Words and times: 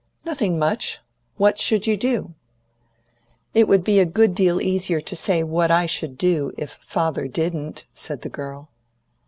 "Nothing 0.25 0.57
much. 0.57 0.97
What 1.37 1.59
should 1.59 1.85
you 1.85 1.95
do?" 1.95 2.33
"It 3.53 3.67
would 3.67 3.83
be 3.83 3.99
a 3.99 4.03
good 4.05 4.33
deal 4.33 4.59
easier 4.59 4.99
to 4.99 5.15
say 5.15 5.43
what 5.43 5.69
I 5.69 5.85
should 5.85 6.17
do 6.17 6.53
if 6.57 6.79
father 6.81 7.27
didn't," 7.27 7.85
said 7.93 8.23
the 8.23 8.27
girl. 8.29 8.69